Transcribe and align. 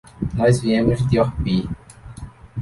Nós 0.33 0.59
viemos 0.59 1.07
de 1.09 1.19
Orpí. 1.19 1.69